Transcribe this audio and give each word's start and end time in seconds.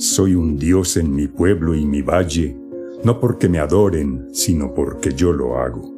Soy 0.00 0.34
un 0.34 0.56
dios 0.56 0.96
en 0.96 1.14
mi 1.14 1.28
pueblo 1.28 1.74
y 1.74 1.84
mi 1.84 2.00
valle, 2.00 2.56
no 3.04 3.20
porque 3.20 3.50
me 3.50 3.58
adoren, 3.58 4.28
sino 4.32 4.72
porque 4.72 5.12
yo 5.12 5.30
lo 5.30 5.58
hago. 5.58 5.94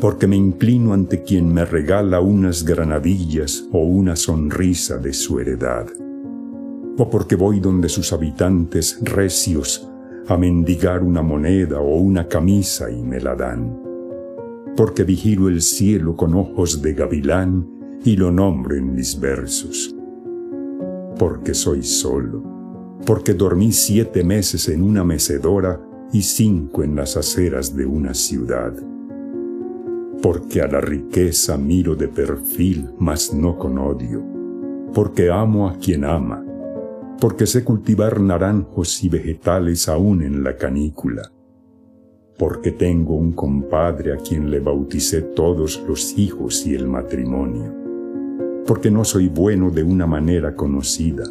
Porque 0.00 0.28
me 0.28 0.36
inclino 0.36 0.92
ante 0.94 1.24
quien 1.24 1.52
me 1.52 1.64
regala 1.64 2.20
unas 2.20 2.64
granadillas 2.64 3.66
o 3.72 3.80
una 3.80 4.14
sonrisa 4.14 4.96
de 4.98 5.12
su 5.12 5.40
heredad. 5.40 5.88
O 6.98 7.10
porque 7.10 7.34
voy 7.34 7.58
donde 7.58 7.88
sus 7.88 8.12
habitantes 8.12 9.00
recios 9.02 9.90
a 10.28 10.36
mendigar 10.36 11.02
una 11.02 11.20
moneda 11.20 11.80
o 11.80 11.96
una 11.96 12.28
camisa 12.28 12.92
y 12.92 13.02
me 13.02 13.20
la 13.20 13.34
dan. 13.34 13.76
Porque 14.76 15.02
vigilo 15.02 15.48
el 15.48 15.62
cielo 15.62 16.14
con 16.14 16.36
ojos 16.36 16.80
de 16.80 16.94
gavilán 16.94 17.66
y 18.04 18.14
lo 18.14 18.30
nombro 18.30 18.76
en 18.76 18.94
mis 18.94 19.18
versos. 19.18 19.96
Porque 21.18 21.54
soy 21.54 21.82
solo, 21.82 22.49
porque 23.10 23.34
dormí 23.34 23.72
siete 23.72 24.22
meses 24.22 24.68
en 24.68 24.84
una 24.84 25.02
mecedora 25.02 25.80
y 26.12 26.22
cinco 26.22 26.84
en 26.84 26.94
las 26.94 27.16
aceras 27.16 27.74
de 27.74 27.84
una 27.84 28.14
ciudad. 28.14 28.72
Porque 30.22 30.60
a 30.60 30.68
la 30.68 30.80
riqueza 30.80 31.56
miro 31.56 31.96
de 31.96 32.06
perfil, 32.06 32.88
mas 33.00 33.34
no 33.34 33.58
con 33.58 33.78
odio. 33.78 34.22
Porque 34.94 35.28
amo 35.28 35.68
a 35.68 35.76
quien 35.76 36.04
ama. 36.04 36.46
Porque 37.20 37.48
sé 37.48 37.64
cultivar 37.64 38.20
naranjos 38.20 39.02
y 39.02 39.08
vegetales 39.08 39.88
aún 39.88 40.22
en 40.22 40.44
la 40.44 40.56
canícula. 40.56 41.32
Porque 42.38 42.70
tengo 42.70 43.16
un 43.16 43.32
compadre 43.32 44.12
a 44.12 44.18
quien 44.18 44.52
le 44.52 44.60
bauticé 44.60 45.22
todos 45.22 45.82
los 45.88 46.16
hijos 46.16 46.64
y 46.64 46.76
el 46.76 46.86
matrimonio. 46.86 47.74
Porque 48.68 48.88
no 48.88 49.02
soy 49.02 49.26
bueno 49.26 49.72
de 49.72 49.82
una 49.82 50.06
manera 50.06 50.54
conocida. 50.54 51.24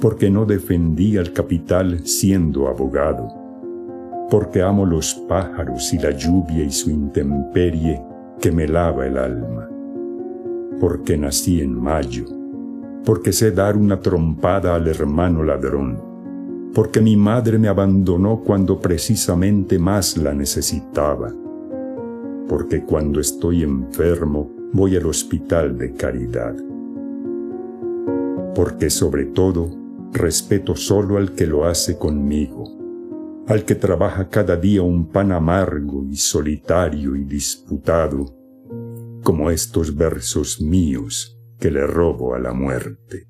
Porque 0.00 0.30
no 0.30 0.44
defendí 0.44 1.16
al 1.16 1.32
capital 1.32 2.00
siendo 2.06 2.68
abogado. 2.68 3.28
Porque 4.30 4.62
amo 4.62 4.84
los 4.84 5.14
pájaros 5.28 5.92
y 5.92 5.98
la 5.98 6.10
lluvia 6.10 6.64
y 6.64 6.70
su 6.70 6.90
intemperie 6.90 8.02
que 8.40 8.52
me 8.52 8.68
lava 8.68 9.06
el 9.06 9.16
alma, 9.16 9.68
porque 10.80 11.16
nací 11.16 11.60
en 11.60 11.74
mayo, 11.74 12.24
porque 13.04 13.32
sé 13.32 13.50
dar 13.50 13.76
una 13.76 14.00
trompada 14.00 14.74
al 14.74 14.88
hermano 14.88 15.42
ladrón, 15.42 15.98
porque 16.74 17.00
mi 17.00 17.16
madre 17.16 17.58
me 17.58 17.68
abandonó 17.68 18.42
cuando 18.44 18.78
precisamente 18.78 19.78
más 19.78 20.16
la 20.16 20.34
necesitaba, 20.34 21.32
porque 22.48 22.84
cuando 22.84 23.20
estoy 23.20 23.62
enfermo 23.62 24.50
voy 24.72 24.96
al 24.96 25.06
hospital 25.06 25.78
de 25.78 25.92
caridad, 25.92 26.54
porque 28.54 28.90
sobre 28.90 29.24
todo 29.26 29.85
respeto 30.16 30.74
solo 30.74 31.16
al 31.18 31.34
que 31.34 31.46
lo 31.46 31.66
hace 31.66 31.96
conmigo, 31.96 32.64
al 33.46 33.64
que 33.64 33.74
trabaja 33.74 34.28
cada 34.28 34.56
día 34.56 34.82
un 34.82 35.10
pan 35.10 35.32
amargo 35.32 36.04
y 36.10 36.16
solitario 36.16 37.14
y 37.14 37.24
disputado, 37.24 38.34
como 39.22 39.50
estos 39.50 39.94
versos 39.94 40.60
míos 40.60 41.38
que 41.58 41.70
le 41.70 41.86
robo 41.86 42.34
a 42.34 42.38
la 42.38 42.52
muerte. 42.52 43.28